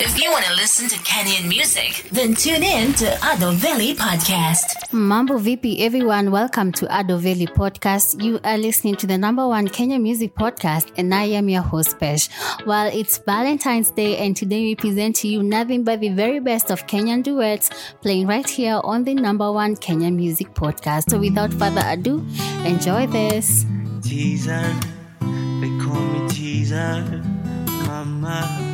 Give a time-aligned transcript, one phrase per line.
[0.00, 4.92] If you want to listen to Kenyan music, then tune in to Ado Valley Podcast.
[4.92, 6.32] Mambo VP, everyone.
[6.32, 8.20] Welcome to Ado Valley Podcast.
[8.20, 11.98] You are listening to the number one Kenya music podcast, and I am your host,
[12.00, 12.28] Pesh.
[12.66, 16.72] Well, it's Valentine's Day, and today we present to you nothing but the very best
[16.72, 17.70] of Kenyan duets
[18.02, 21.10] playing right here on the number one Kenyan music podcast.
[21.10, 22.26] So, without further ado,
[22.64, 23.64] enjoy this.
[24.02, 24.74] Teaser,
[25.60, 27.22] they call me teaser.
[27.86, 28.73] Mama,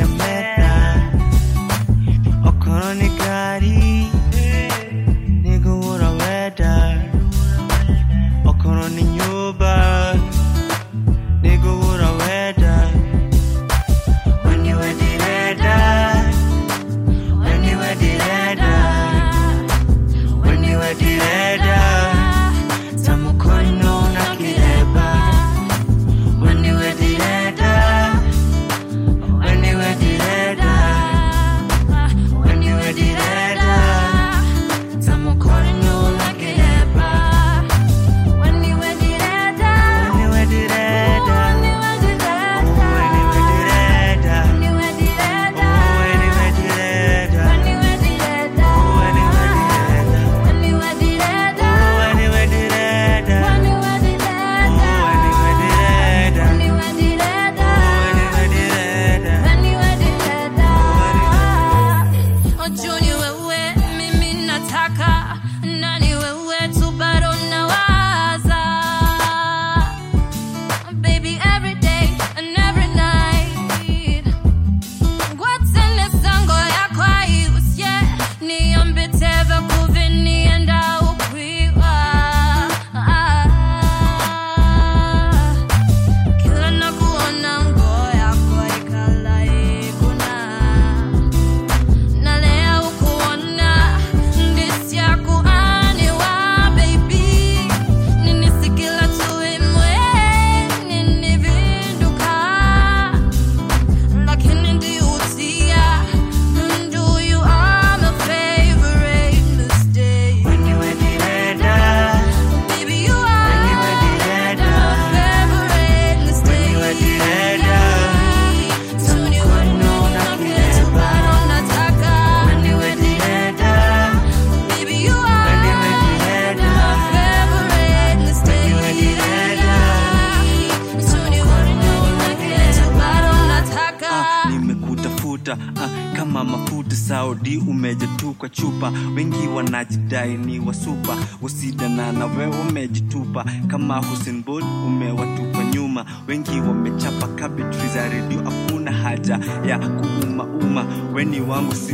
[143.91, 146.05] kama Hussein Bolt umewatupa nyuma.
[146.27, 151.93] Wengi wamechapa kabitri za redio hakuna haja ya kuuma uma weni wangu si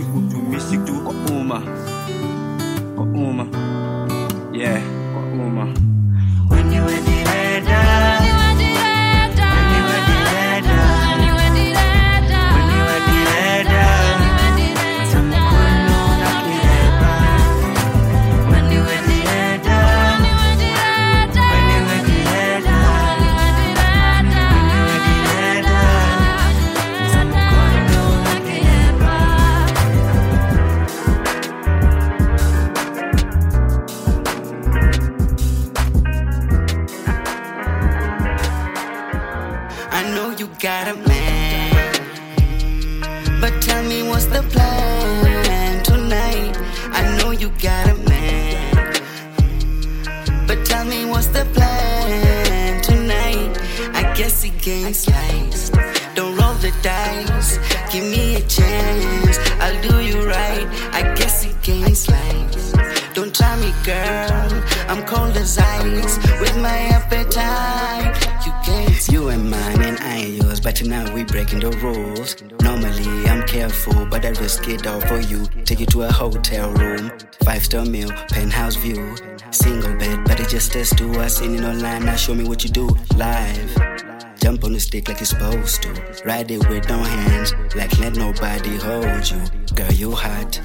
[55.57, 56.15] sliced.
[56.15, 57.57] Don't roll the dice,
[57.92, 59.38] give me a chance.
[59.59, 60.68] I'll do you right.
[60.94, 62.75] I guess he game sliced.
[63.13, 64.63] Don't try me, girl.
[64.88, 68.15] I'm cold as ice with my appetite.
[68.45, 68.88] You can't.
[69.09, 72.36] You ain't mine and I ain't yours, but tonight we breaking the rules.
[72.62, 75.45] Normally I'm careful, but I risk it all for you.
[75.65, 77.12] Take you to a hotel room,
[77.44, 79.15] five star meal, penthouse view,
[79.51, 81.38] single bed, but it just us to us.
[81.38, 83.96] Seen it online, now show me what you do live.
[84.39, 85.89] Jump on the stick like you're supposed to.
[86.25, 89.42] Ride it with no hands, like let nobody hold you.
[89.75, 90.60] Girl, you hot.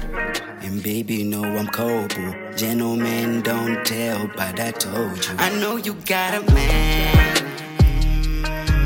[0.61, 2.33] And baby, you know I'm cold, boo.
[2.55, 5.35] Gentlemen don't tell, but I told you.
[5.37, 7.43] I know you got a man.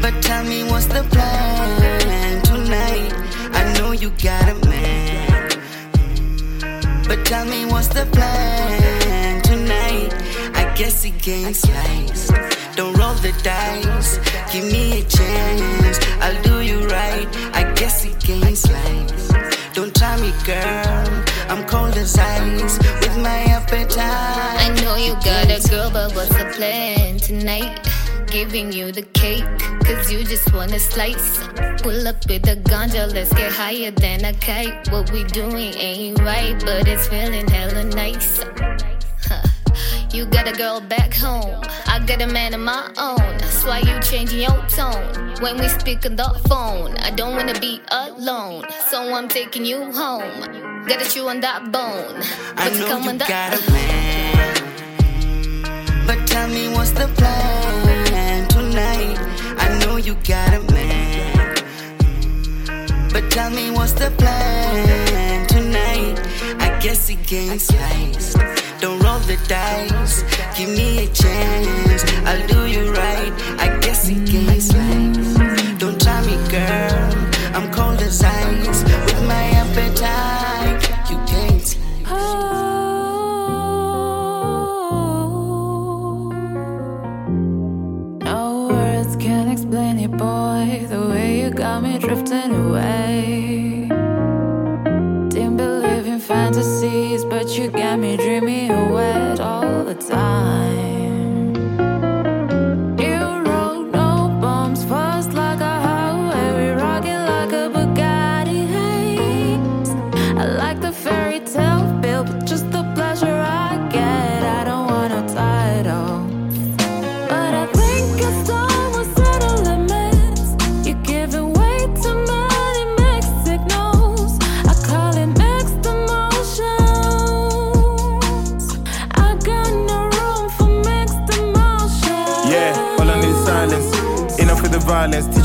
[0.01, 3.13] But tell me what's the plan tonight?
[3.53, 5.49] I know you got a man.
[7.07, 10.13] But tell me what's the plan tonight?
[10.55, 12.56] I guess he game sliced.
[12.77, 14.19] Don't roll the dice.
[14.53, 15.97] Give me a chance.
[16.21, 17.27] I'll do you right.
[17.55, 19.33] I guess he game sliced.
[19.73, 21.23] Don't try me, girl.
[21.49, 23.97] I'm cold as ice with my appetite.
[23.97, 27.83] I know you got a girl, but what's the plan tonight?
[28.27, 31.39] Giving you the cake, cause you just wanna slice.
[31.81, 34.91] Pull up with the ganja, let's get higher than a kite.
[34.91, 38.43] What we doing ain't right, but it's feeling hella nice.
[40.17, 43.37] You got a girl back home, I got a man of my own.
[43.37, 46.97] That's why you changing your tone when we speak on the phone.
[46.97, 50.41] I don't wanna be alone, so I'm taking you home.
[50.87, 52.15] Gotta chew on that bone,
[52.55, 53.25] I but you know come you on the.
[53.25, 54.63] got a man.
[56.07, 59.19] But tell me what's the plan tonight?
[59.59, 61.55] I know you got a man.
[63.13, 66.17] But tell me what's the plan tonight?
[66.59, 68.56] I guess he game sliced.
[68.79, 70.23] Don't roll the dice.
[70.55, 72.03] Give me a chance.
[72.25, 73.33] I'll do you right.
[73.57, 75.39] I guess he game sliced.
[75.79, 77.11] Don't try me, girl.
[77.55, 80.89] I'm cold as ice with my appetite.
[81.09, 81.79] You game sliced.
[82.07, 82.29] Oh,
[88.21, 90.85] no words can explain it, boy.
[90.87, 93.76] The way you got me drifting away.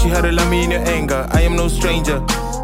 [0.03, 1.29] Teach you how to love me in your anger.
[1.31, 2.19] I am no stranger.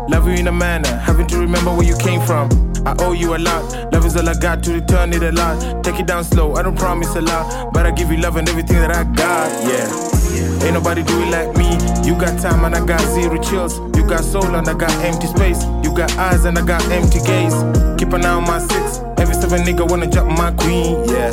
[0.08, 2.48] Love you in a manner, having to remember where you came from.
[2.84, 3.92] I owe you a lot.
[3.92, 5.84] Love is all I got to return it a lot.
[5.84, 7.72] Take it down slow, I don't promise a lot.
[7.72, 10.66] But I give you love and everything that I got, yeah.
[10.66, 11.78] Ain't nobody do it like me.
[12.04, 13.78] You got time and I got zero chills.
[13.96, 15.62] You got soul and I got empty space.
[15.84, 17.54] You got eyes and I got empty gaze.
[17.98, 18.98] Keep an eye on my six.
[19.16, 21.30] Every seven nigga wanna jump my queen, yeah.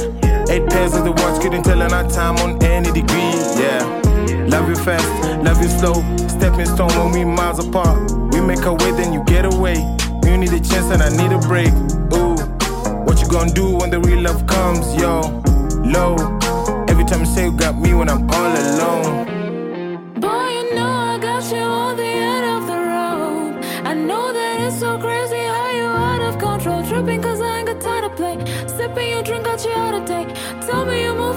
[0.53, 4.04] Eight pairs of the watch, couldn't tell on our time on any degree, yeah.
[4.55, 5.95] Love you fast, love you slow.
[6.29, 8.09] Stepping stone when we miles apart.
[8.31, 9.75] We make a way, then you get away.
[10.23, 11.73] You need a chance and I need a break.
[12.15, 12.37] Ooh,
[13.03, 15.43] what you gonna do when the real love comes, yo?
[15.83, 16.15] Low.
[16.87, 19.25] Every time you say you got me when I'm all alone.
[20.21, 23.61] Boy, you know I got you on the end of the road.
[23.83, 26.81] I know that it's so crazy how you out of control.
[26.87, 28.37] Tripping cause I ain't got time to play.
[28.69, 30.33] Sipping your drink, got you out of date.
[30.65, 31.34] Tell me you move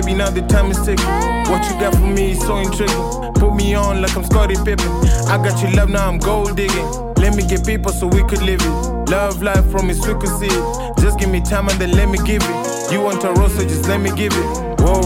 [0.00, 1.06] baby, now the time is ticking.
[1.50, 3.32] What you got for me is so intriguing.
[3.34, 4.88] Put me on like I'm Scottie Pippen.
[5.26, 6.86] I got your love, now I'm gold digging.
[7.16, 9.10] Let me get people so we could live it.
[9.10, 10.96] Love life from it, we could see it.
[11.00, 12.92] Just give me time and then let me give it.
[12.92, 14.80] You want a rose, so just let me give it.
[14.80, 15.02] Whoa,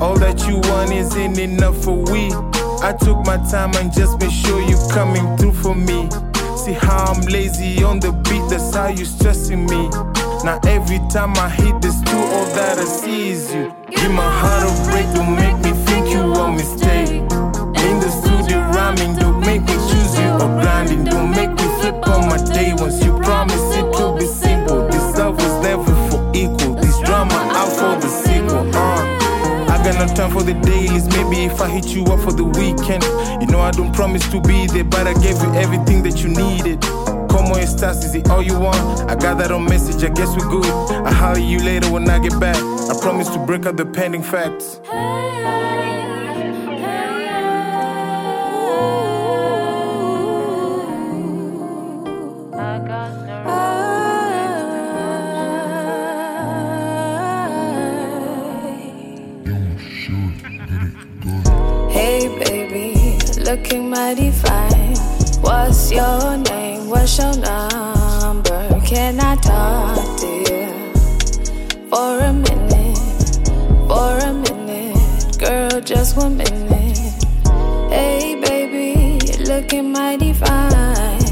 [0.00, 2.32] all that you want isn't enough for we.
[2.82, 6.08] I took my time and just made sure you coming through for me.
[6.56, 9.90] See how I'm lazy on the beat, that's how you stressing me.
[10.42, 13.74] Now every time I hit this two, all that I see is you.
[13.90, 17.20] Give my heart a break, don't make me think you a mistake.
[17.84, 21.04] In the studio rhyming, don't make me choose you or grinding.
[21.04, 24.88] Don't make me flip on my day once you promise it will be simple.
[24.88, 26.74] This love was never for equal.
[26.74, 28.64] This drama out for the sequel.
[28.74, 29.20] Uh.
[29.68, 31.06] I got no time for the dailies.
[31.08, 33.04] Maybe if I hit you up for the weekend.
[33.42, 36.28] You know I don't promise to be there, but I gave you everything that you
[36.28, 36.82] needed
[37.50, 38.78] more is it all you want?
[39.10, 40.66] I got that on message, I guess we're good.
[41.06, 42.56] I'll holler you later when I get back.
[42.56, 44.80] I promise to break up the pending facts.
[61.90, 64.94] Hey baby, looking mighty fine.
[65.42, 66.69] What's your name?
[67.00, 68.80] What's your number?
[68.84, 70.68] Can I talk to you
[71.88, 72.98] for a minute?
[73.88, 76.98] For a minute, girl, just one minute.
[77.88, 81.22] Hey, baby, looking mighty fine.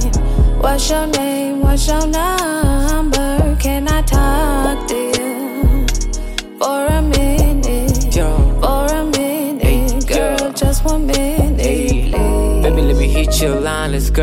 [0.62, 1.60] What's your name?
[1.60, 2.37] What's your number?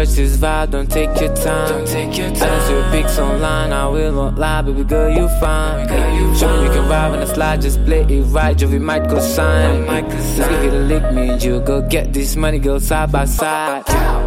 [0.05, 0.15] Line.
[0.15, 0.71] This vibe.
[0.71, 1.69] Don't take your time.
[1.69, 2.43] Don't take your time.
[2.43, 3.71] I don't see your pics online.
[3.71, 5.87] I will not lie, baby girl, you fine.
[6.35, 7.61] Show me we can ride on the slide.
[7.61, 8.55] Just play it right.
[8.57, 9.85] Jovi might go sign.
[9.87, 11.59] Let's get here to lick me and you.
[11.61, 13.85] Go get this money, girl, side by side.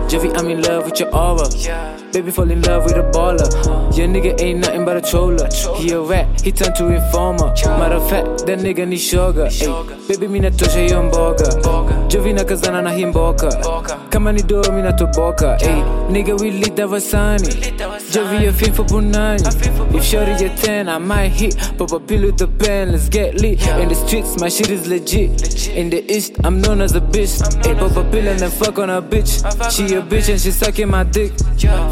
[0.08, 1.48] Jovi, I'm in love with your aura.
[2.12, 3.96] Baby, fall in love with a baller.
[3.96, 5.48] Your nigga ain't nothing but a troller.
[5.76, 7.52] He a rat, he turned to informer.
[7.78, 9.48] Matter of fact, that nigga need sugar.
[9.50, 11.54] Ay, baby, mi natosha hiyo mboga.
[12.08, 13.56] Jovi nakazana na hii mboka.
[14.10, 15.58] Kama ni doo, mi natoboka.
[15.60, 17.48] Ay, nigga, we lit darasani.
[18.12, 19.42] Jovi, a fit for punani.
[19.94, 21.56] If shorty get 10, I might hit.
[21.78, 23.60] Pop a pill with the pen, let's get lit.
[23.82, 25.68] In the streets, my shit is legit.
[25.76, 27.40] In the east, I'm known as a bitch.
[27.66, 29.42] Ay, pop a pill and then fuck on a bitch.
[29.70, 31.32] She a bitch and she sucking my dick.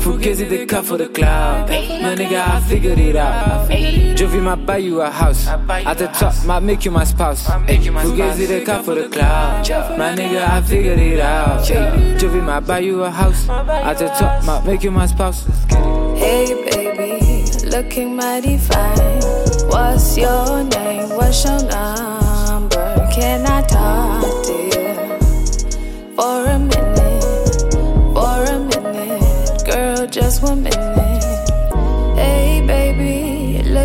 [0.01, 1.69] Fugazi the cut for the cloud.
[1.69, 3.69] My nigga, I figured it out.
[4.17, 5.47] Jovi might buy you a house.
[5.47, 7.47] At the top, might make you my spouse.
[7.47, 9.69] Fugazi the cut for the cloud.
[9.99, 11.63] My nigga, I figured it out.
[11.63, 13.47] Jovi might buy you a house.
[13.49, 15.45] At the top, might make you my spouse.
[16.17, 19.21] Hey baby, looking mighty fine.
[19.69, 21.11] What's your name?
[21.11, 23.09] What's your number?
[23.13, 24.95] Can I talk to you
[26.17, 27.73] for a minute?
[28.15, 31.06] For a minute, girl, just one minute.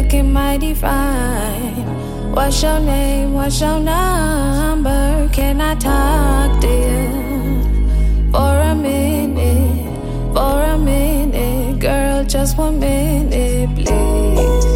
[0.01, 2.33] Looking mighty fine.
[2.33, 3.33] What's your name?
[3.33, 5.29] What's your number?
[5.31, 10.33] Can I talk to you for a minute?
[10.33, 14.70] For a minute, girl, just one minute, please.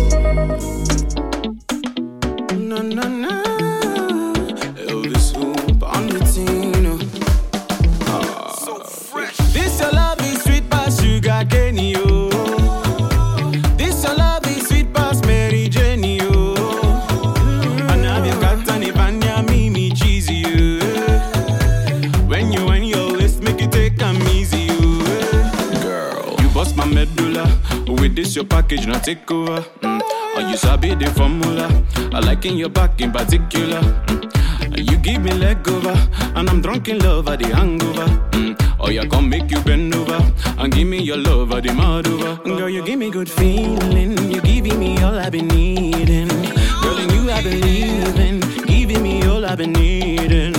[28.15, 29.61] This your package, not take over.
[29.81, 30.01] Mm.
[30.03, 31.67] Oh, you sabi the formula.
[32.13, 33.81] I like in your back in particular.
[33.81, 34.89] Mm.
[34.89, 35.95] You give me leg over,
[36.35, 38.07] and I'm drunk in love at the hangover.
[38.31, 38.55] Mm.
[38.79, 40.19] Oh, yeah, come make you bend over
[40.57, 42.35] and give me your love at the mad over.
[42.43, 44.31] Girl, you give me good feeling.
[44.31, 46.29] You giving me all I've been needing.
[46.29, 48.39] Girl, in you I believe in.
[48.65, 50.55] Giving me all I've been needing.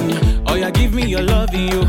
[0.46, 1.88] Oh, yeah, give me your love, you.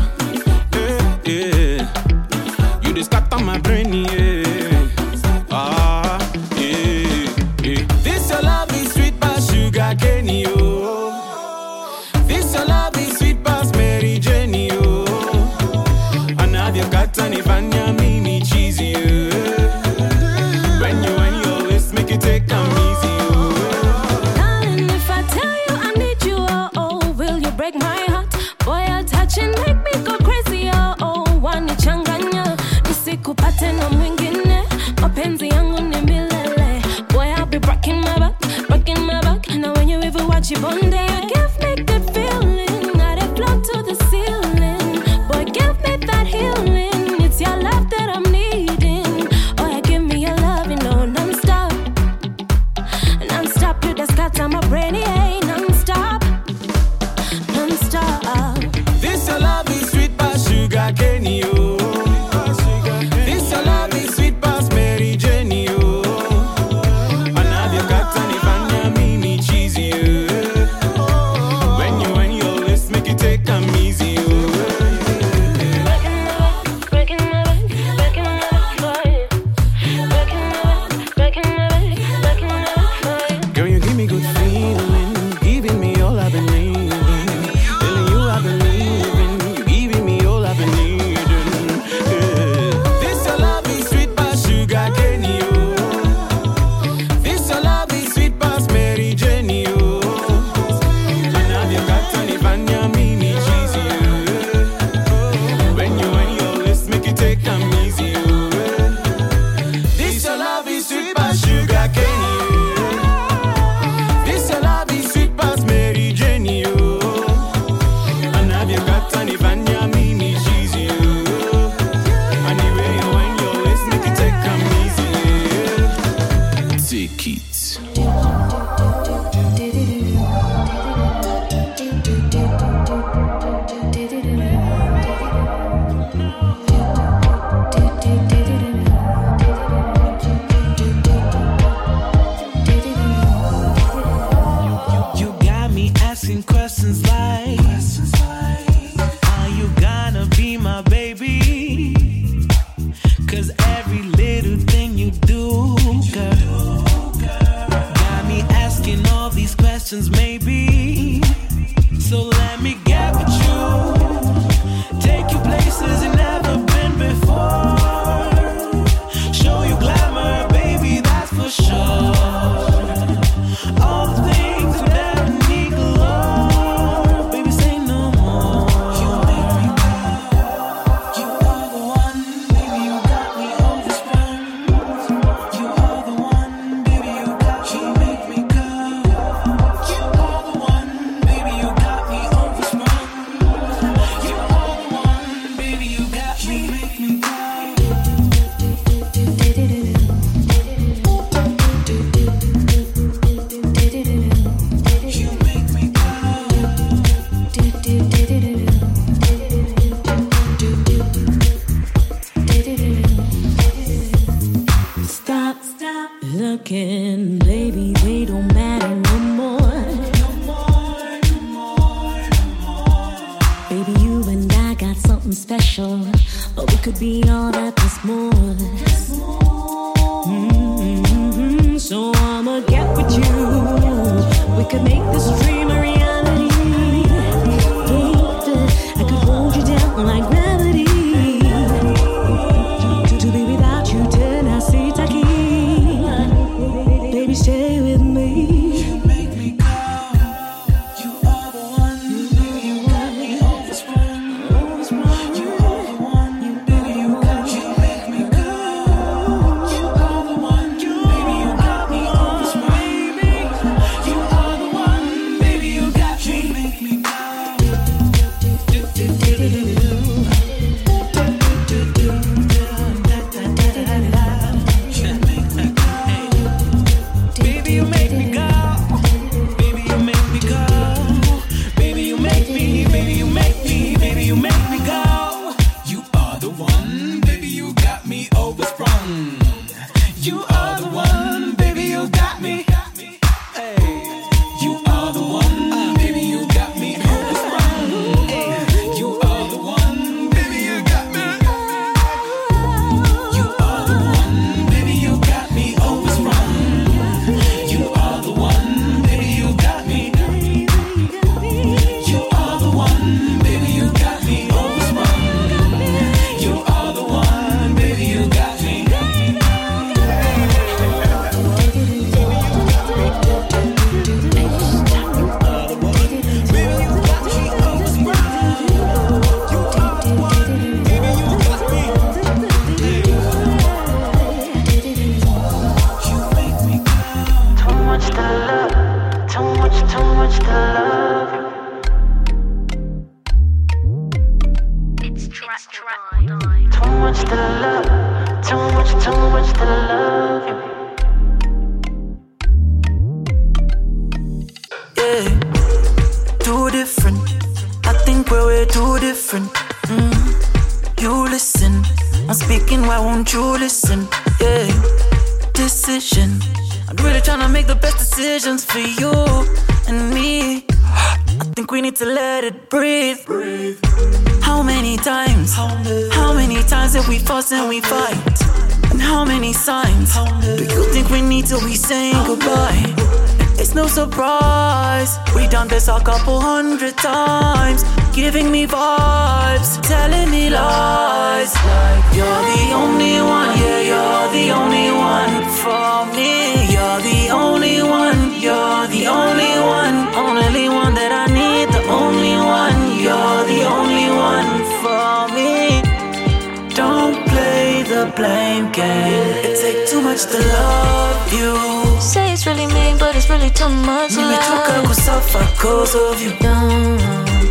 [411.28, 412.00] of you.
[412.00, 414.16] Say it's really me, but it's really too much.
[414.16, 416.32] Mimi toka kusafa cause of you.
[416.40, 416.98] Don't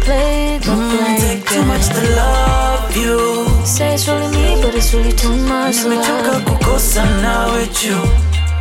[0.02, 3.48] play the mm, play Take too much to love you.
[3.66, 5.84] Say it's really me, but it's really too much.
[5.84, 8.00] Mimi toka kukosa now with you.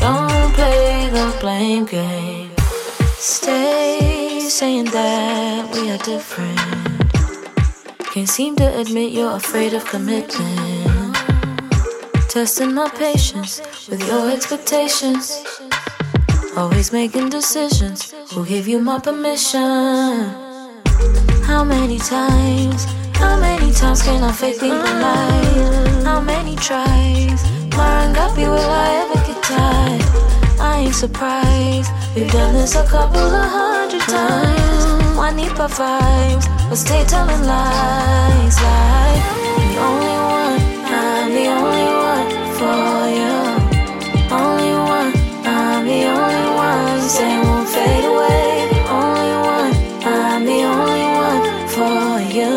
[0.01, 2.51] Don't play the blame game.
[3.19, 6.61] Stay saying that we are different.
[8.13, 10.86] Can't seem to admit you're afraid of commitment
[12.37, 15.43] testing my patience with your expectations.
[16.55, 18.13] Always making decisions.
[18.35, 20.35] Who gave you my permission?
[21.49, 22.85] How many times?
[23.15, 26.05] How many times can I fake being polite?
[26.05, 27.41] How many tries?
[27.73, 30.61] Marangapi, will I ever get tired?
[30.61, 31.91] I ain't surprised.
[32.15, 35.17] We've done this a couple of hundred times.
[35.17, 38.57] One Nipa vibes, but stay telling lies.
[38.67, 41.96] Like, I'm the only one, I'm the only one.
[47.09, 48.69] Say it won't fade away.
[48.91, 49.73] Only one,
[50.05, 51.43] I'm the only one
[51.75, 52.53] for you.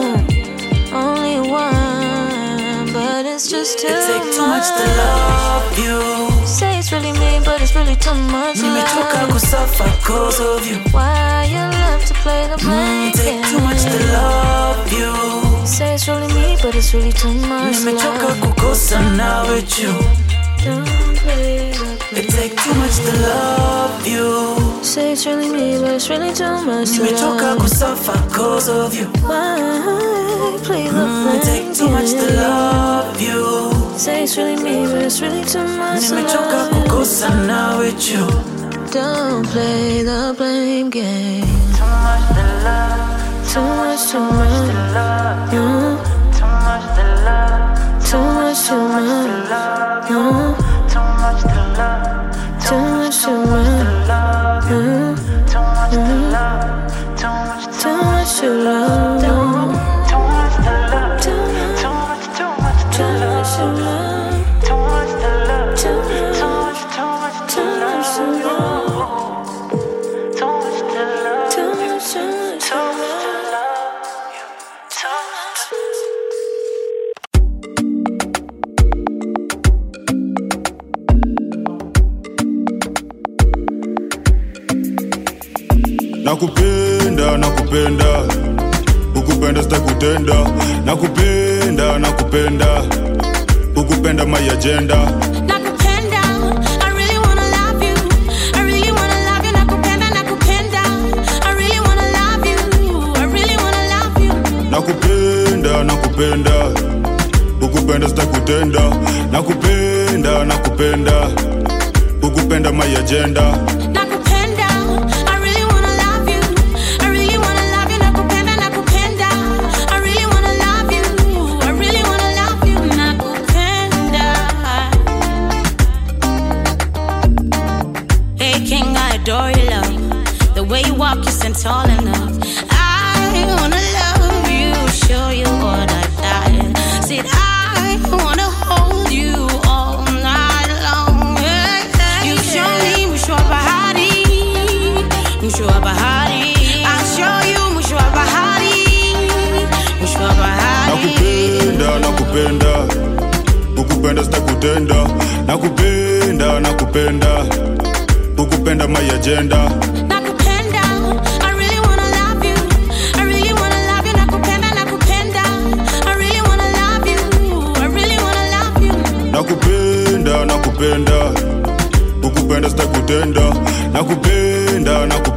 [0.91, 5.99] Only one, but it's just too It take too much to love you.
[6.47, 10.77] Say it's really me, but it's really too much Nimechoka kusafa cause of you.
[10.91, 15.65] Why you love to play the blame Mm, take too much to love you.
[15.67, 19.93] Say it's really me, but it's really too much Nimechoka kukosa na with you.
[20.65, 24.84] Don't play the It take too much to love you.
[24.84, 27.60] Say it's really me, but it's really too much Nimechoka love.
[27.62, 29.06] kusafa cause of you.
[29.28, 33.72] Why play the Mm, blame it take too much to love you.
[33.98, 36.69] Say it's really me, but it's really too much Nimechoka love.
[36.74, 38.26] kukosa na with you.
[38.91, 41.45] Don't play the blame game.
[41.78, 43.17] Too much to love.
[43.54, 44.74] Too much, too much.
[45.54, 45.95] Yeah.
[46.38, 48.10] Too much to love.
[48.10, 48.79] Too much, too
[53.12, 55.09] Too much,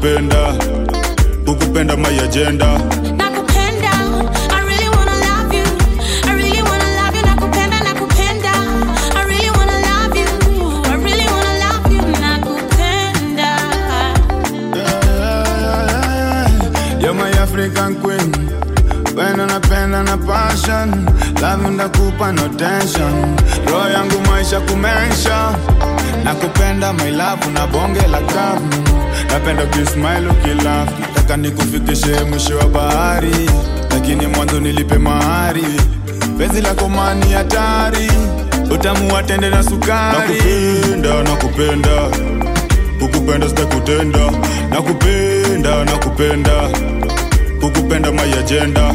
[0.03, 0.19] you.
[12.23, 13.51] Nakupenda.
[17.01, 18.33] You're my African queen.
[19.15, 21.07] When unapenda na passion,
[21.41, 23.37] love ndakupa no tension.
[23.67, 25.55] Roho yangu maisha kumensha,
[26.25, 28.69] nakupenda my love na bonge la kavu.
[29.33, 33.51] Napenda ukismile ukilafu nataka nikufikishe mwisho wa bahari,
[33.91, 35.65] lakini mwanzo nilipe mahari.
[36.39, 38.11] Penzi lako mani hatari,
[38.71, 40.35] utamu watende na sukari.
[40.39, 42.09] nakupenda nakupenda.
[43.01, 44.31] Kukupenda sitakutenda
[44.71, 46.53] nakupenda nakupenda.
[47.61, 48.95] Kukupenda my agenda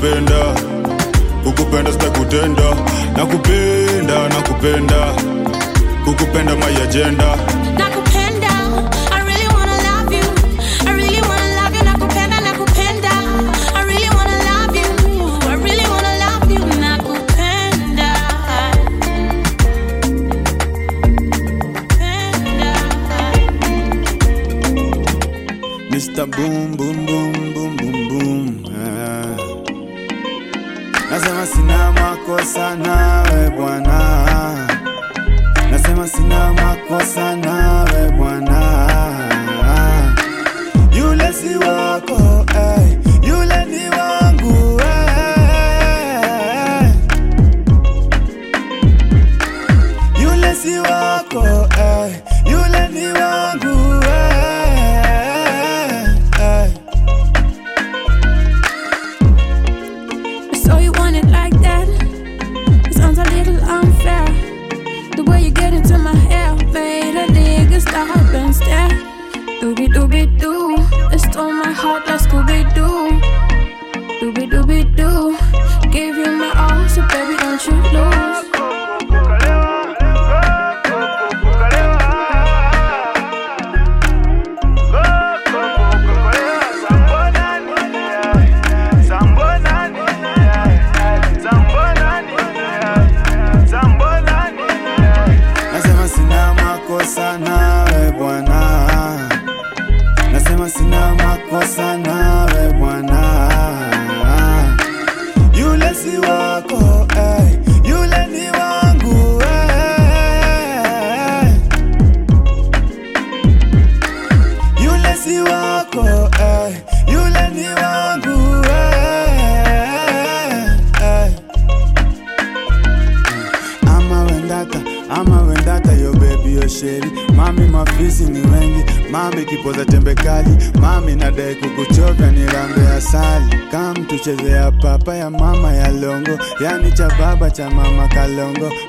[0.00, 2.74] nakupenda nakupenda ukupenda sitakutenda
[3.16, 5.14] nakupenda nakupenda
[6.04, 7.36] kukupenda my agenda
[7.78, 8.48] Nakupenda,
[9.12, 10.24] I really wanna love you.
[10.88, 11.82] I really wanna love you.
[11.84, 13.10] Nakupenda, nakupenda.
[13.74, 14.88] I really wanna love you.
[15.50, 16.60] I really wanna love you.
[16.80, 18.10] Nakupenda.
[25.90, 26.26] Mr.
[26.26, 26.99] Boom Boom Boom Boom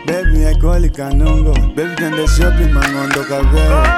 [0.05, 1.53] Baby, I call it canungo.
[1.75, 3.90] Baby, then the shopping, man, on the cabello.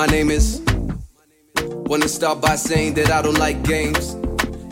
[0.00, 0.62] My name is.
[1.90, 4.14] Wanna start by saying that I don't like games,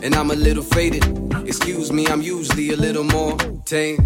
[0.01, 1.05] and I'm a little faded.
[1.47, 3.99] Excuse me, I'm usually a little more tame.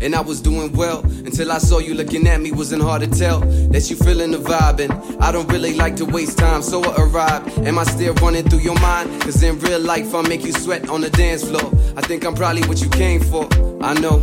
[0.00, 2.52] And I was doing well until I saw you looking at me.
[2.52, 3.40] Wasn't hard to tell
[3.72, 4.80] that you feeling the vibe.
[4.80, 7.58] And I don't really like to waste time, so I arrived.
[7.58, 9.20] Am I still running through your mind?
[9.20, 11.70] Cause in real life, I make you sweat on the dance floor.
[11.98, 13.46] I think I'm probably what you came for.
[13.82, 14.22] I know,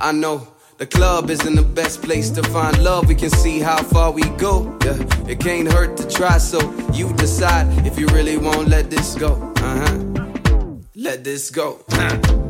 [0.00, 0.51] I know.
[0.82, 3.06] The club isn't the best place to find love.
[3.06, 4.76] We can see how far we go.
[4.84, 6.38] Yeah, it can't hurt to try.
[6.38, 6.58] So
[6.92, 9.34] you decide if you really won't let this go.
[9.58, 10.74] Uh huh.
[10.96, 11.84] Let this go.
[11.92, 12.41] Uh.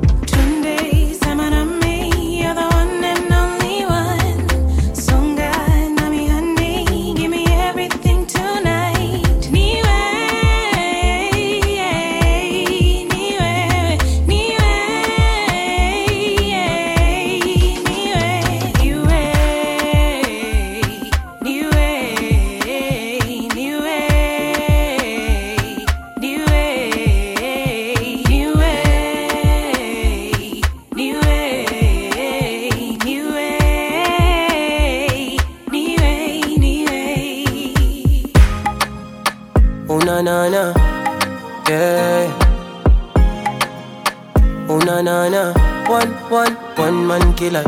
[47.12, 47.64] Man killer.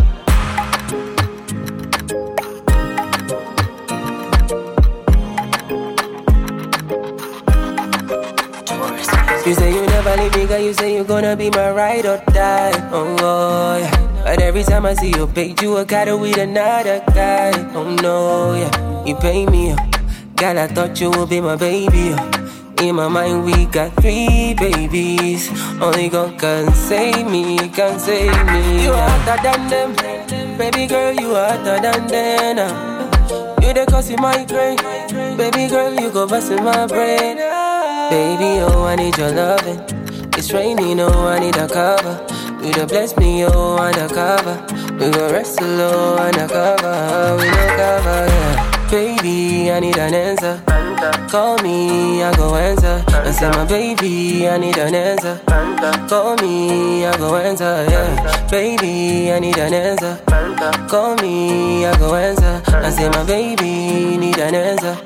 [9.47, 10.59] You say you never leave me, girl.
[10.59, 12.73] You say you gonna be my ride or die.
[12.91, 14.23] Oh, oh yeah.
[14.25, 17.53] But every time I see you, page, you a gotta with another guy.
[17.75, 19.05] Oh no, yeah.
[19.05, 19.77] You pay me, uh.
[20.37, 20.59] girl.
[20.59, 22.15] I thought you would be my baby.
[22.15, 22.34] uh.
[22.85, 25.49] In my mind, we got three babies.
[25.81, 28.85] Only God can save me, can save me.
[28.85, 31.15] You are hotter than them, baby girl.
[31.15, 32.59] You are hotter than them.
[33.63, 34.77] You the cause in my brain,
[35.39, 35.95] baby girl.
[35.95, 37.39] You go bust in my brain.
[38.11, 39.81] Baby, oh, I need your loving.
[40.37, 42.21] It's raining, oh, I need a cover.
[42.63, 44.61] You the bless me, oh, undercover.
[45.01, 47.37] We gon' wrestle, oh, undercover.
[47.41, 48.91] We no cover, yeah.
[48.91, 50.84] Baby, I need an answer.
[51.29, 53.05] Call me, I go answer.
[53.09, 55.39] I say, my baby, I need an answer.
[56.09, 58.47] Call me, I go answer, yeah.
[58.51, 60.19] Baby, I need an answer.
[60.89, 62.63] Call me, I go answer.
[62.69, 64.97] I say, my baby, need an answer.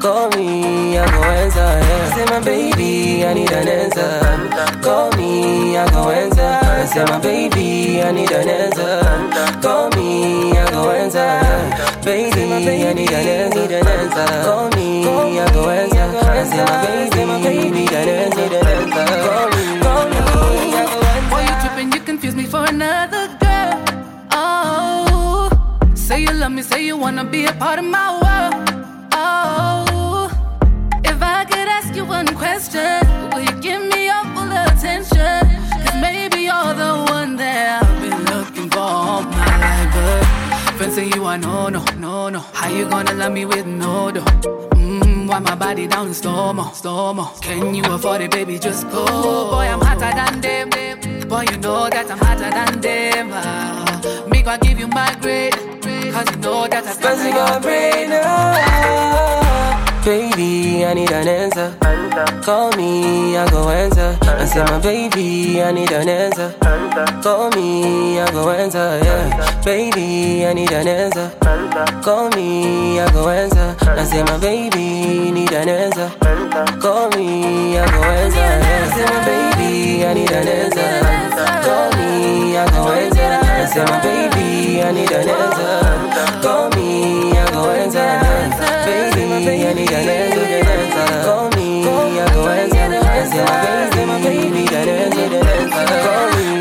[0.00, 2.14] Call me, I go answer, yeah.
[2.14, 4.80] Say, my baby, I need an answer.
[4.82, 6.42] Call me, I go answer.
[6.42, 9.60] I say, my baby, I need an answer.
[9.62, 11.28] Call me, I go answer.
[12.04, 14.42] Baby, I answer, need an answer.
[14.44, 16.06] Call me, I go answer.
[17.14, 19.04] Say, my baby, need an answer, need answer.
[19.26, 20.16] Call me, call me,
[20.74, 21.42] I answer.
[21.48, 23.74] You tripping, you confuse me for another girl.
[24.32, 25.48] Oh,
[25.94, 28.54] say you love me, say you wanna be a part of my world.
[29.12, 30.30] Oh,
[31.04, 33.00] if I could ask you one question,
[33.32, 35.42] will you give me your full attention?
[36.00, 40.76] Maybe you're the one that I've been looking for my life.
[40.76, 42.40] Friends say you are no, no, no, no.
[42.54, 44.24] How you gonna love me with no, though?
[44.78, 46.72] Mm, why my body down in slow mo.
[47.42, 48.58] Can you afford it, baby?
[48.58, 49.04] Just go.
[49.04, 51.28] Boy, I'm hotter than them.
[51.28, 53.30] Boy, you know that I'm hotter than them.
[53.32, 55.52] Ah, me go give you my grade.
[55.52, 59.47] Cause you know that I stand Cause you got brain, oh.
[60.04, 61.76] Baby, I need an answer.
[62.42, 64.16] Call me, I go answer.
[64.22, 66.54] I say, my baby, I need an answer.
[67.22, 69.60] Call me, I go answer, yeah.
[69.64, 71.30] Baby, I need an answer.
[72.02, 73.76] Call me, I go answer.
[73.82, 76.10] I say, my baby, need an answer.
[76.80, 78.84] Call me, I go answer, yeah.
[78.84, 80.90] I say, my baby, I need an answer.
[81.66, 83.20] Call me, I go answer.
[83.20, 86.40] I say, my baby, I need an answer.
[86.42, 86.77] Call me,
[89.98, 91.24] Uh, uh, I.
[91.24, 92.78] Call me, I go answer.
[92.78, 95.86] I say, my baby, need an answer, need an answer.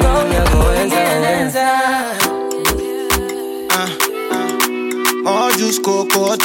[0.02, 1.98] Call me, I go answer, answer.
[5.58, 6.36] juice cocoa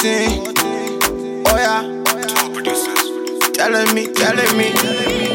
[1.45, 1.81] Oh yeah.
[3.53, 4.71] Telling me, telling me,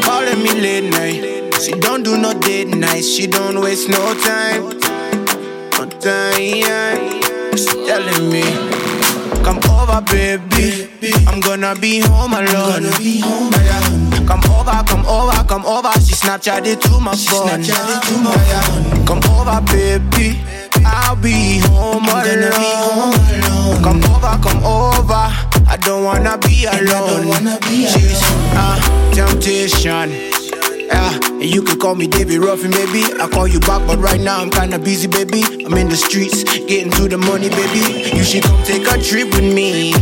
[0.01, 1.53] calling me late night.
[1.61, 2.69] She don't do no date.
[3.03, 4.69] She don't waste no time.
[5.77, 7.57] No time.
[7.57, 8.43] She telling me,
[9.43, 10.78] come over, baby.
[11.01, 12.83] I'm gonna be home alone.
[12.83, 14.25] Oh, yeah.
[14.27, 15.91] Come over, come over, come over.
[16.01, 17.63] She Snapchat it to my phone.
[19.05, 20.41] Come over, baby.
[20.85, 23.81] I'll be home alone.
[23.81, 25.23] Come over, come over.
[25.71, 27.31] I don't wanna be alone.
[27.63, 28.19] She's
[28.55, 30.11] uh, temptation.
[30.87, 33.03] Yeah, and you can call me David Ruffin, baby.
[33.21, 35.43] I call you back, but right now I'm kinda busy, baby.
[35.65, 38.09] I'm in the streets, getting to the money, baby.
[38.17, 39.93] You should come take a trip with me.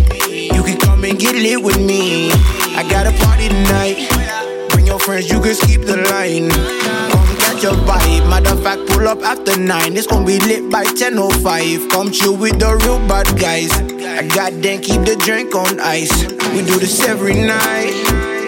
[1.08, 2.30] And get lit with me.
[2.76, 4.12] I got a party tonight.
[4.70, 6.50] Bring your friends, you can skip the line.
[6.52, 8.30] Come get your vibe.
[8.30, 9.96] Matter of fact, pull up after nine.
[9.96, 11.88] It's gonna be lit by 10:05.
[11.88, 13.72] Come chill with the real bad guys.
[14.20, 16.12] I got them keep the drink on ice.
[16.52, 17.96] We do this every night.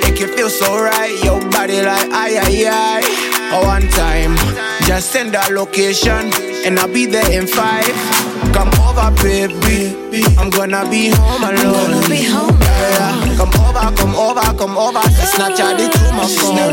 [0.04, 1.16] Make you feel so right.
[1.24, 3.30] Your body like aye aye aye.
[3.54, 4.36] Oh, one time,
[4.86, 6.34] just send that location
[6.66, 8.29] and I'll be there in five.
[8.54, 9.96] Come over, baby.
[10.38, 12.02] I'm gonna be home alone.
[12.10, 13.36] Be home yeah.
[13.38, 15.00] Come over, come over, come over.
[15.00, 16.58] Snapchat it to my phone.
[16.60, 16.72] Oh,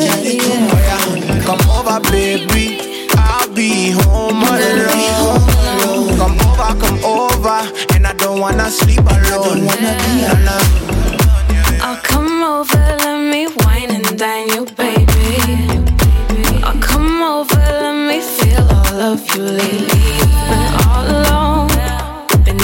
[0.79, 1.45] yeah.
[1.45, 2.81] Come over, baby.
[3.17, 5.41] I'll be home alone.
[6.19, 7.59] Come over, come over,
[7.95, 9.69] and I don't wanna sleep alone.
[11.81, 15.05] I'll come over, let me wine and dine you, baby.
[16.65, 20.01] I'll come over, let me feel all of you lately.
[20.19, 21.26] You've all alone.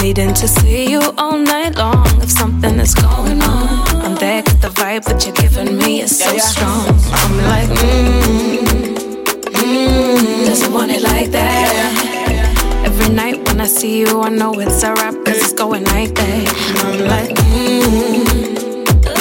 [0.03, 2.05] Needing to see you all night long.
[2.21, 3.69] If something is going on,
[4.05, 6.87] I'm there 'cause the vibe that you're giving me is so strong.
[7.19, 8.95] I'm like, mmm,
[9.59, 11.69] mmm, doesn't want it like that.
[12.87, 16.11] Every night when I see you, I know it's a wrap 'cause it's going night
[16.23, 16.41] day.
[16.83, 18.55] I'm like, mmm,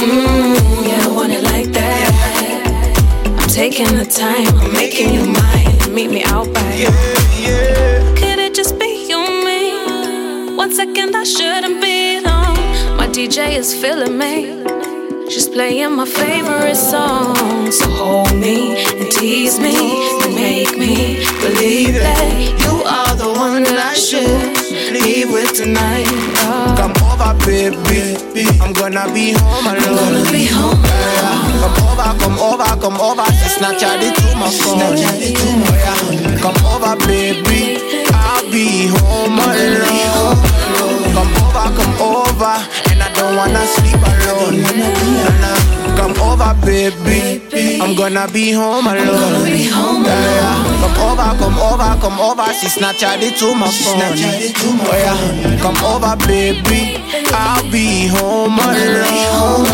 [0.01, 0.57] mmm,
[0.89, 2.11] yeah, I want it like that.
[3.39, 5.77] I'm taking the time, I'm making you mine.
[5.97, 7.22] Meet me out by.
[10.73, 12.57] Second I shouldn't be alone.
[12.97, 14.65] My DJ is feeling me.
[15.29, 17.37] She's playing my favorite song.
[17.71, 19.77] So hold me and tease me
[20.25, 22.25] and make me believe that
[22.65, 24.49] you are the one that I should
[24.97, 26.09] leave with tonight.
[26.41, 26.73] Oh.
[26.81, 28.17] Come over, baby.
[28.63, 29.77] I'm gonna be home alone.
[29.77, 31.53] I'm gonna be home Yeah.
[31.61, 33.29] Come over, come over, come over.
[33.57, 34.81] Snapchat it to my phone.
[34.81, 36.41] Oh, yeah.
[36.41, 37.77] Come over, baby.
[38.09, 40.62] I'll be home alone.
[41.53, 42.57] Come over, come over,
[42.91, 44.63] and I don't wanna sleep alone.
[45.41, 45.73] Nah.
[45.97, 47.43] Come over, baby.
[47.79, 49.47] I'm gonna be home alone.
[49.47, 49.69] Yeah,
[50.09, 50.65] yeah.
[50.81, 52.49] Come over, come over, come over.
[52.55, 54.01] She Snapchat it to my phone.
[54.01, 55.61] Oh yeah.
[55.61, 56.97] Come over, baby.
[57.35, 59.67] I'll be home alone.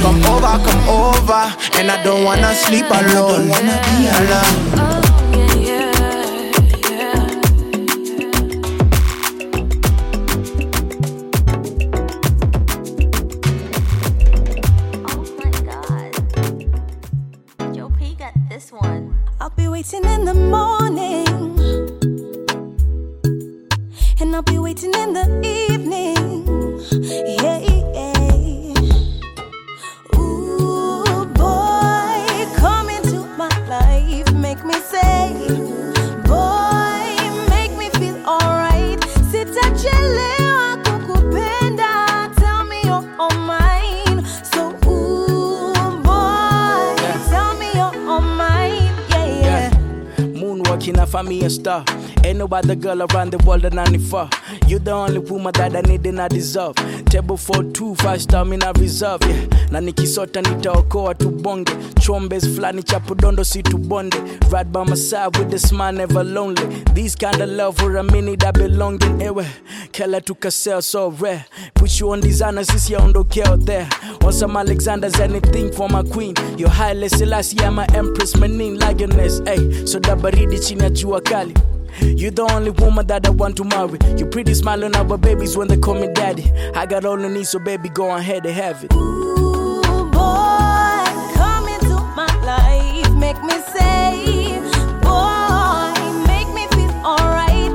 [0.00, 3.48] Come over, come over, and I don't wanna sleep alone.
[3.48, 4.99] Nah,
[52.40, 54.26] no other girl around the world need for.
[54.66, 56.74] You the only woman that I need and I deserve.
[57.04, 59.20] Table for two, five star me na reserve.
[59.26, 59.46] Yeah.
[59.70, 61.70] Na nikisota nitaokoa tubonge.
[62.00, 64.16] Chombes flani chapudondo si tubonde.
[64.50, 66.82] Right by my side with the smile never lonely.
[66.94, 69.20] These kind of love for a minute I belonging.
[69.20, 69.44] Ewe,
[69.92, 71.44] kela tukasell so rare.
[71.74, 73.86] Put you on designer sisi yaondokea out there.
[74.24, 76.34] On some Alexander's anything for my queen.
[76.56, 79.40] Your Haile Selassie, I'm my empress, menin lioness.
[79.46, 81.54] Hey, so da baridi chini ya kali.
[82.00, 83.98] You the only woman that I want to marry.
[84.16, 86.50] You pretty smile on our babies when they call me daddy.
[86.74, 88.92] I got all the needs, so baby, go ahead and have it.
[88.94, 89.80] Ooh,
[90.10, 94.60] boy, come into my life, make me say,
[95.02, 95.92] boy,
[96.26, 97.70] make me feel alright.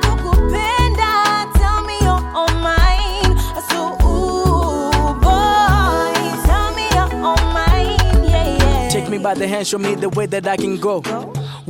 [0.00, 3.38] Kukupenda, tell me you're all mine.
[3.70, 6.14] So, ooh, boy,
[6.46, 8.24] tell me you're all mine.
[8.24, 8.88] Yeah, yeah.
[8.90, 11.02] Take me by the hand, show me the way that I can go.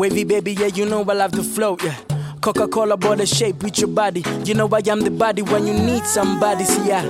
[0.01, 1.95] Wavy baby, yeah, you know I love to float, yeah.
[2.41, 4.25] Coca Cola bottle shape with your body.
[4.47, 6.65] You know I am the body when you need somebody.
[6.65, 7.03] See, I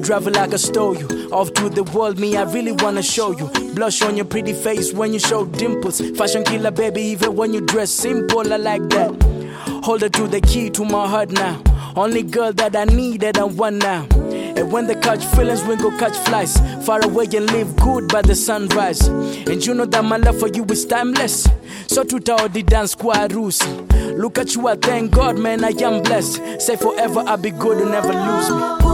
[0.00, 1.06] drive like I stole you.
[1.30, 3.46] Off to the world, me, I really wanna show you.
[3.74, 6.00] Blush on your pretty face when you show dimples.
[6.18, 9.41] Fashion killer, baby, even when you dress simple, I like that.
[9.82, 11.60] Hold her to the key to my heart now.
[11.96, 14.06] Only girl that I needed and want now.
[14.12, 16.56] And when the catch feelings, we go catch flies.
[16.86, 19.08] Far away and live good by the sunrise.
[19.08, 21.48] And you know that my love for you is timeless.
[21.88, 23.60] So to tell the dance squad rules.
[23.92, 26.60] Look at you, I thank God, man, I am blessed.
[26.60, 28.91] Say forever, I'll be good, and never lose me.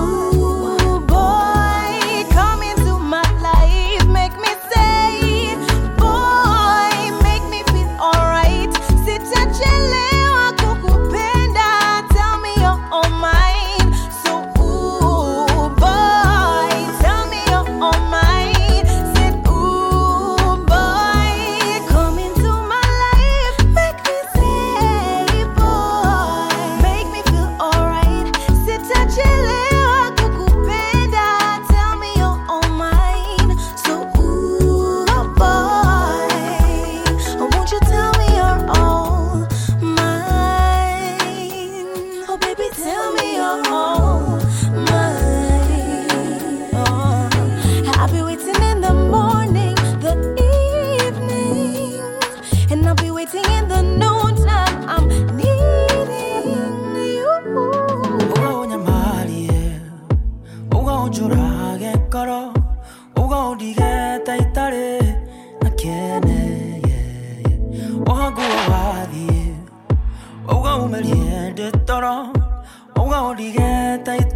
[70.88, 72.32] sommelier de talent.
[72.96, 73.60] On va en ligue,
[74.04, 74.26] taille,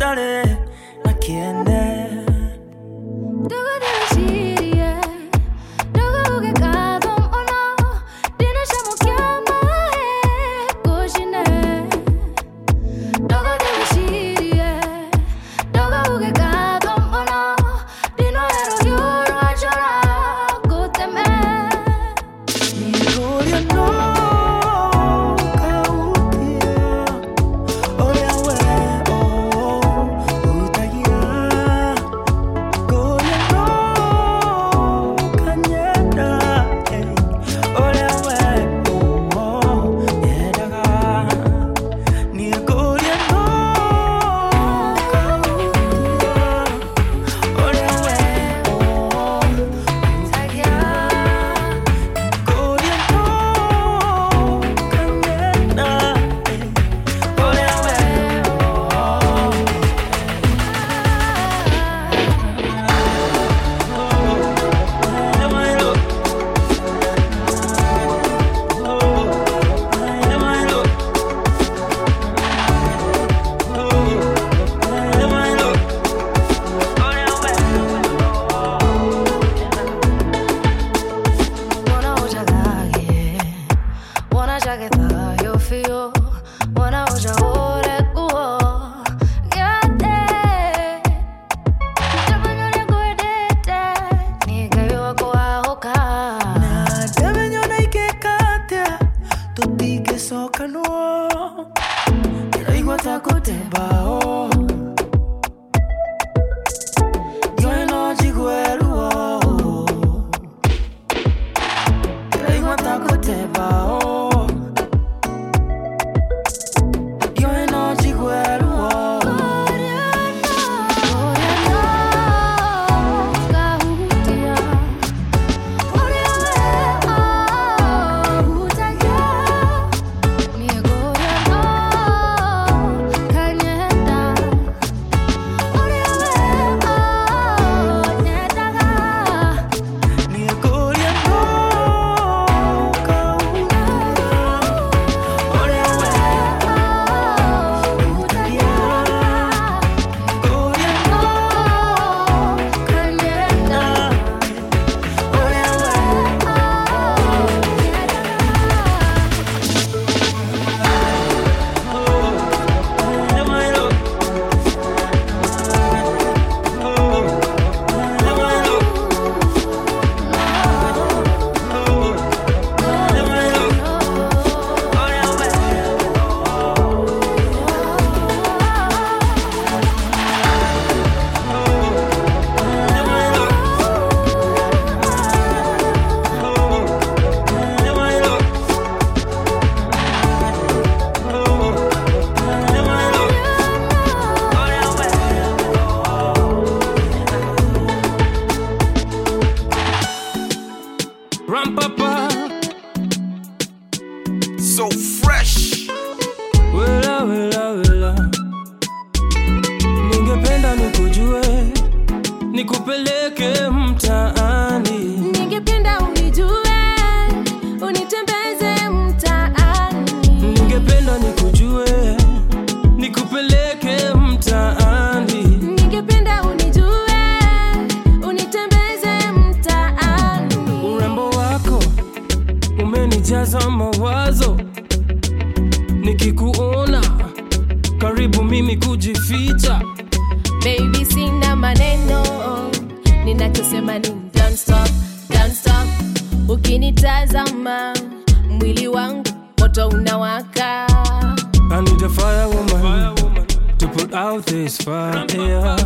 [255.26, 255.76] disappear.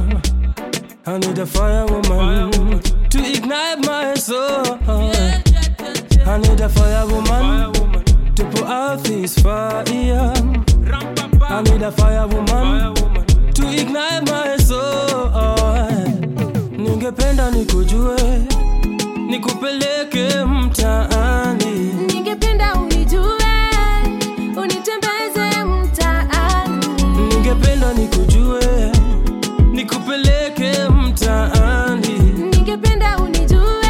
[1.06, 2.80] I need a fire woman
[3.10, 4.78] to ignite my soul.
[6.26, 7.72] I need a fire woman
[8.34, 9.82] to put out this fire.
[11.48, 12.94] I need a fire woman
[13.54, 15.30] to ignite my soul.
[16.76, 18.46] Ningependa nikujue,
[19.28, 21.92] nikupeleke mtaani.
[22.06, 23.36] Ningependa unijue
[27.28, 28.92] ningependa nikujue
[29.90, 32.18] nikupeleke mtaani,
[32.50, 33.88] ningependa unijue,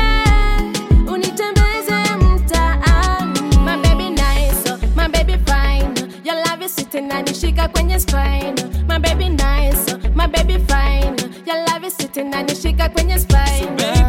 [1.12, 3.40] unitembeze mtaani.
[3.64, 5.94] My baby nice, my baby fine,
[6.24, 8.54] your love is sitting nanishika kwenye spine.
[8.88, 11.16] My baby nice, my baby fine,
[11.46, 13.58] your love is sitting nanishika kwenye spine.
[13.60, 14.05] So baby,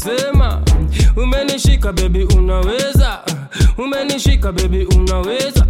[0.00, 0.62] kuisema.
[1.16, 3.18] Umenishika bebi unaweza.
[3.78, 5.66] Umenishika baby, unaweza.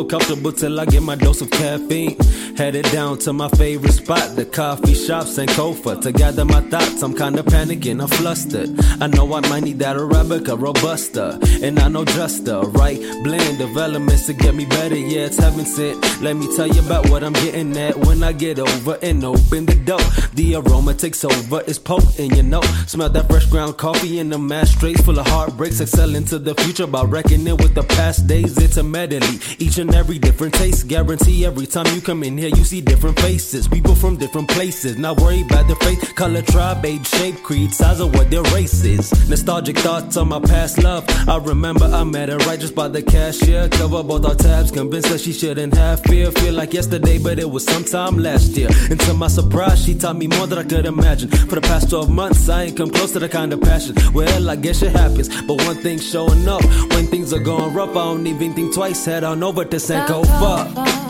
[0.00, 2.16] Feel comfortable till I get my dose of caffeine.
[2.56, 6.00] Headed down to my favorite spot, the coffee shop, Sankofa.
[6.02, 8.70] To gather my thoughts, I'm kinda panicking, I'm flustered.
[9.00, 13.60] I know I might need that Arabica, Robusta, and I know just the right blend
[13.60, 14.96] of elements to get me better.
[14.96, 15.98] Yeah, it's heaven sent.
[16.22, 19.66] Let me tell you about what I'm getting at when I get over and open
[19.66, 20.04] the door.
[20.34, 22.62] The aroma takes over, it's potent, you know.
[22.86, 25.80] Smell that fresh ground coffee in the ashtrays full of heartbreaks.
[25.80, 28.56] Excel into the future by reckoning with the past days.
[28.58, 30.86] It's a medley, each and every different taste.
[30.88, 33.66] Guarantee every time you come in here, you see different faces.
[33.66, 34.96] People from different places.
[34.98, 38.84] Not worry about their faith, color, tribe, age, shape, creed, size, or what their race
[38.84, 39.10] is.
[39.28, 41.04] Nostalgic thoughts on my past love.
[41.28, 43.68] I remember I met her right just by the cashier.
[43.68, 46.30] Cover both our tabs, convinced that she shouldn't have fear.
[46.30, 48.68] Feel like yesterday, but it was sometime last year.
[48.90, 51.28] And to my surprise, she taught me more than I could imagine.
[51.28, 53.96] For the past 12 months, I ain't come close to the kind of passion.
[54.12, 55.28] Well, I guess it happens.
[55.42, 56.64] But one thing's showing up.
[56.92, 59.04] When things are going rough, I don't even think twice.
[59.04, 59.80] Head on over to
[60.10, 60.66] Sankofa.
[60.74, 61.09] Cafe,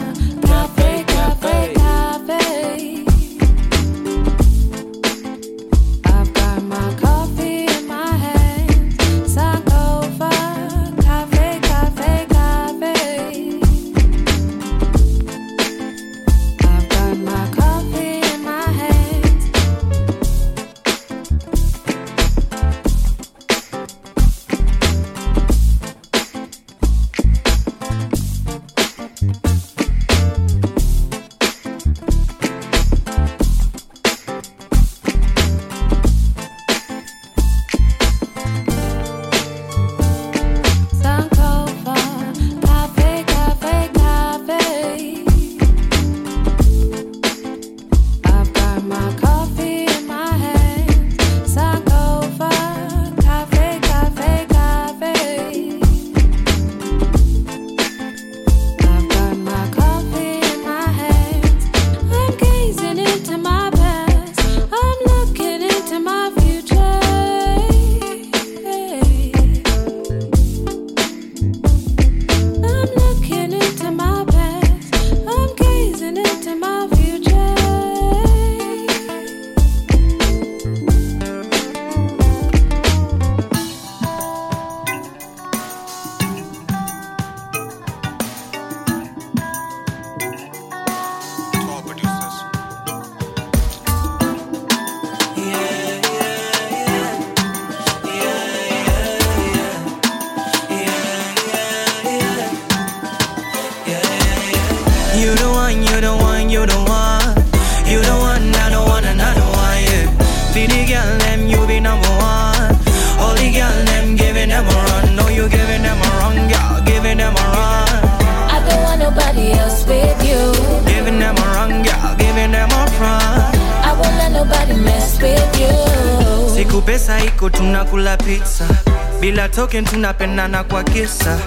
[129.70, 131.39] token tunapendana kwa kisa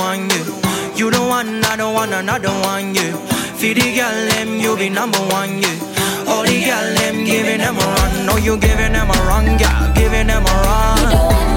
[0.00, 0.96] one, you the one, yeah.
[0.96, 3.12] You the one, I don't want another one, yeah.
[3.60, 6.28] For the girl, them, you be number one, yeah.
[6.28, 8.26] All the girl, them, giving them a run.
[8.26, 10.98] No, you giving them a run, girl, giving them a run.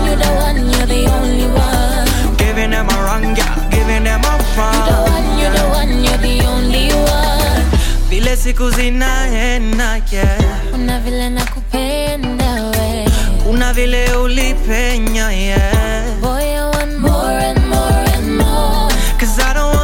[0.06, 2.38] You the one, you're the only one.
[2.38, 5.40] Giving them a run, girl, giving them a run.
[5.40, 7.42] You're the one, you're the only one.
[7.42, 8.10] Eh.
[8.10, 10.38] Vile siku zinaenda, yeah.
[10.72, 13.06] Kuna vile nakupenda we.
[13.44, 16.04] Kuna vile ulipenya, yeah.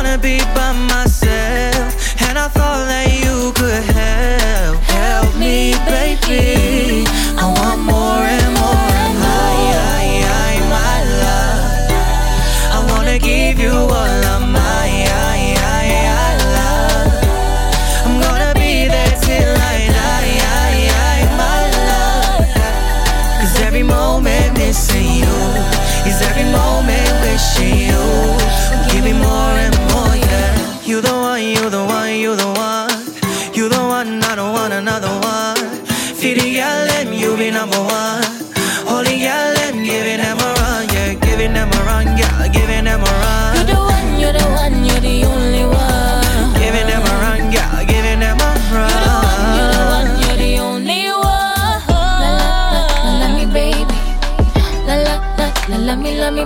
[0.10, 2.22] Wanna be by myself.
[2.28, 7.06] And I thought that you could help, help me, baby.
[7.38, 8.89] I want more and more.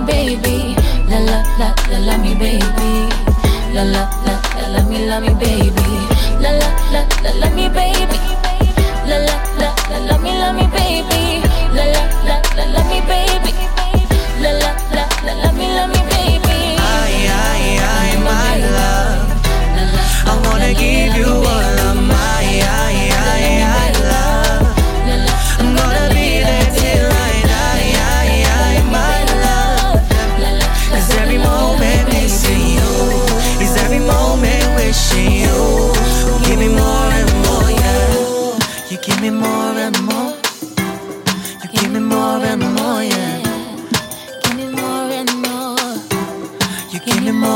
[0.00, 0.76] baby.
[1.08, 3.08] La la la, la la me baby.
[3.72, 5.72] La la la, la la me, la me baby.
[6.40, 8.23] La la la, la la me baby.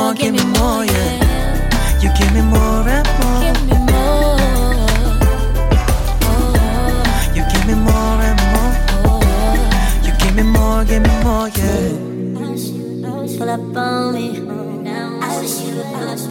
[0.08, 2.00] More, give me more, yeah.
[2.00, 3.40] You give me more and more.
[3.44, 4.38] Give me more.
[7.36, 8.72] You give me more and more.
[10.04, 11.88] You give me more, give me more, yeah.
[13.38, 14.26] Pull up on me.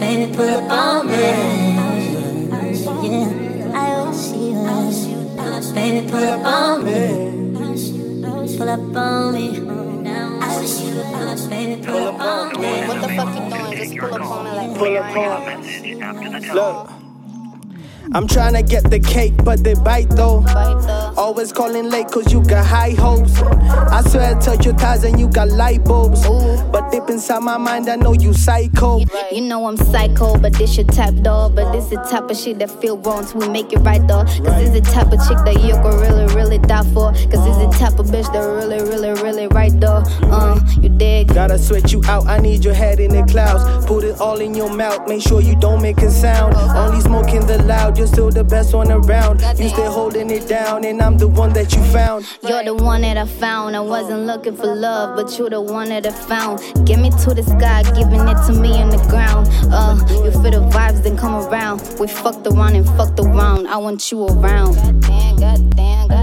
[0.00, 1.14] Baby, pull up on me.
[3.08, 3.30] Yeah,
[3.74, 5.74] I wish you.
[5.74, 6.92] Baby, pull up on me.
[8.58, 9.46] Pull up on me.
[10.40, 10.94] I wish you.
[11.48, 12.70] Baby, pull up on me.
[12.88, 13.57] What the fuck you
[14.00, 14.12] doing?
[14.12, 16.54] Just pull up on me like Pull up on.
[16.54, 16.97] Look.
[18.14, 20.44] I'm trying to get the cake, but they bite though.
[21.16, 23.38] Always calling late cause you got high hopes.
[23.42, 26.26] I swear I touch your thighs and you got light bulbs.
[26.70, 29.00] But deep inside my mind, I know you psycho.
[29.30, 31.54] You know I'm psycho, but this your type, dog.
[31.54, 34.26] But this the type of shit that feel wrong, so we make it right, dog.
[34.28, 37.12] Cause this the type of chick that you could really, really die for.
[37.12, 40.06] Cause this the type of bitch that really, really, really right, dog.
[40.22, 41.34] Uh, you dig?
[41.34, 43.86] Gotta sweat you out, I need your head in the clouds.
[43.86, 46.54] Put it all in your mouth, make sure you don't make a sound.
[46.54, 49.40] Only smoking the loud, you're still the best one around.
[49.58, 52.24] You stay holding it down, and I'm the one that you found.
[52.42, 53.74] You're the one that I found.
[53.74, 56.60] I wasn't looking for love, but you're the one that I found.
[56.86, 59.48] Get me to the sky, giving it to me on the ground.
[59.72, 61.82] Uh, you feel the vibes, then come around.
[61.98, 63.66] We fucked around and fucked around.
[63.66, 64.76] I want you around.
[64.76, 66.17] Goddamn, goddamn, goddamn.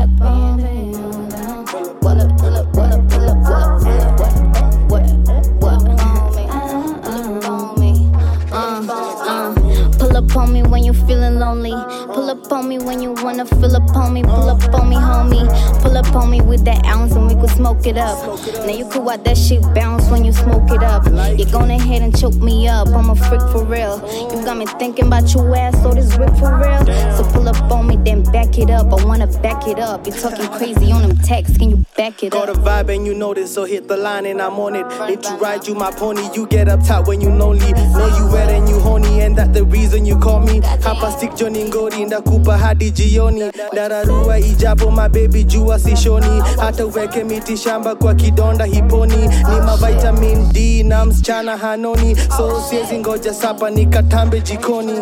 [11.46, 11.72] Lonely.
[12.14, 14.24] Pull up on me when you wanna fill up on me.
[14.24, 15.46] Pull up on me, homie.
[15.82, 18.18] Pull up on me with that ounce and we could smoke it up.
[18.66, 21.06] Now you could watch that shit bounce when you smoke it up.
[21.38, 22.88] You're going ahead and choke me up.
[22.88, 23.96] I'm a freak for real.
[24.32, 26.84] You got me thinking about your ass, so this rip for real.
[27.18, 28.88] So pull up on me, then back it up.
[28.91, 30.08] I wanna back it up.
[30.08, 31.58] You're talking crazy on them texts.
[31.58, 32.48] Can you back it up?
[32.48, 34.86] Got a vibe and you know this, so hit the line and I'm on it.
[35.08, 37.72] Need to ride you my pony, you get up top when you lonely.
[37.74, 40.62] Know you wet and you horny, and that the reason you call me.
[40.62, 43.43] Hapa stick Johnny Ngori, ndakupa hadi jioni.
[43.73, 46.43] Dararua ijapo mabebi jua sishoni.
[46.59, 49.17] Hata uweke miti shamba kwa kidonda hiponi.
[49.27, 52.15] Ni mavitamin D na msichana hanoni.
[52.38, 54.93] So siezi ngoja sapa nikatambe jikoni.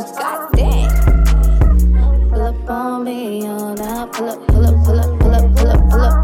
[2.34, 5.70] Pull up on me, now up, pull up, pull up, pull up, pull up, pull
[5.70, 6.23] up, pull up.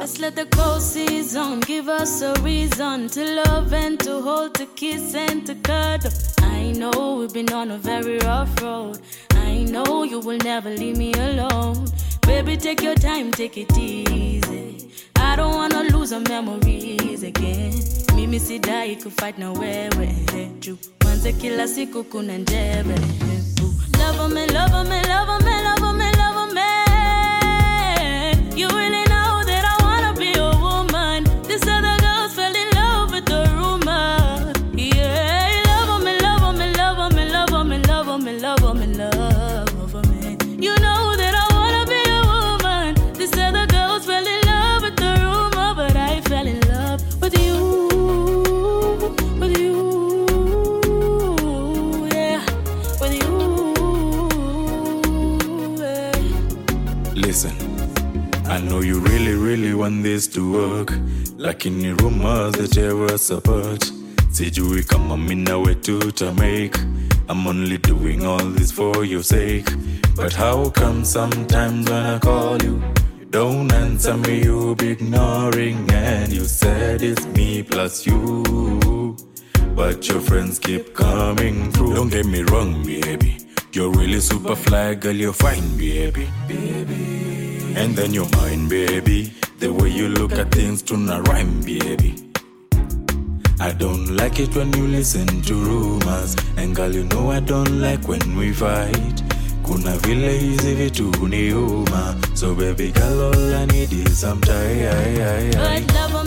[0.00, 4.64] Let's let the cold season give us a reason to love and to hold, to
[4.66, 6.10] kiss and to cuddle.
[6.40, 8.98] I know we've been on a very rough road.
[9.32, 11.84] I know you will never leave me alone.
[12.22, 14.90] Baby, take your time, take it easy.
[15.16, 17.74] I don't wanna lose our memories again.
[18.16, 20.14] Mimi sidai kufight wewe
[20.60, 22.94] juu mwanze kila siku kuna njeve
[23.98, 26.60] Love me, love me, love me, love me, love me.
[26.90, 28.36] Eh.
[28.56, 29.04] You really
[59.50, 60.90] really, want this to work.
[61.36, 63.80] like Lakini rumors that you were support.
[64.30, 65.98] Sijui kama mina wetu
[66.38, 66.78] make.
[67.28, 69.68] I'm only doing all this for your sake.
[70.14, 72.80] But how come sometimes when I call you,
[73.18, 79.16] you don't answer me, you be ignoring, and you said it's me plus you.
[79.74, 81.94] But your friends keep coming through.
[81.94, 83.38] Don't get me wrong, baby.
[83.72, 86.28] You're really super fly, girl, you're fine, baby.
[86.46, 87.74] Baby.
[87.76, 89.32] And then you're mine, baby.
[89.60, 92.14] The way you look at things to not rhyme, baby.
[93.60, 96.34] I don't like it when you listen to rumors.
[96.56, 99.22] And girl, you know I don't like when we fight.
[99.64, 102.16] Kuna vile hizi vitu huniuma.
[102.34, 106.19] So baby girl, all I need is some time.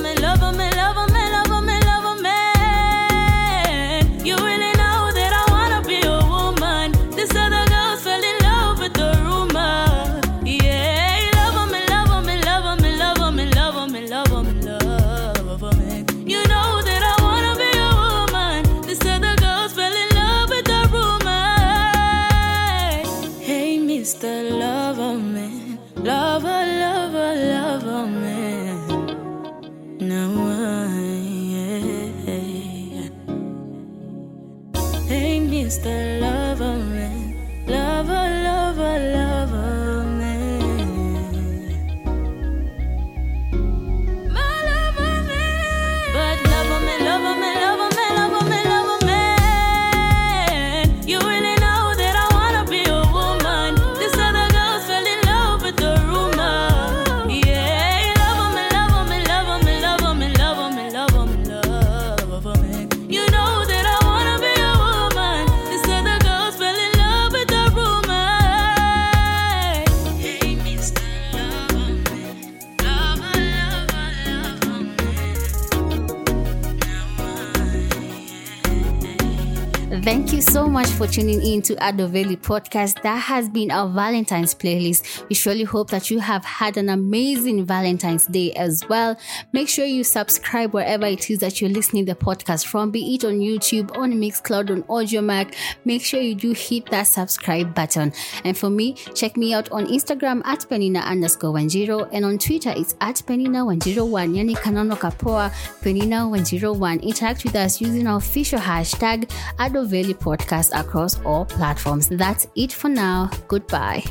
[81.73, 83.01] To Adoveli podcast.
[83.01, 85.27] That has been our Valentine's playlist.
[85.27, 89.17] We surely hope that you have had an amazing Valentine's Day as well.
[89.53, 93.25] Make sure you subscribe wherever it is that you're listening the podcast from, be it
[93.25, 95.55] on YouTube, on Mixcloud, on Audiomack.
[95.83, 98.13] Make sure you do hit that subscribe button.
[98.43, 102.73] And for me, check me out on Instagram at Penina underscore zero and on Twitter
[102.75, 104.35] it's at Penina one zero one.
[104.35, 105.49] Yani Kanono Kapoa
[105.81, 106.99] Penina one zero one.
[106.99, 109.27] Interact with us using our official hashtag
[109.57, 111.62] Adoveli podcast across all platforms.
[112.09, 113.29] That's it for now.
[113.47, 114.03] Goodbye.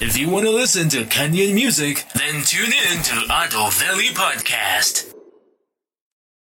[0.00, 5.15] If you want to listen to Kenyan music, then tune in to Ado Valley Podcast.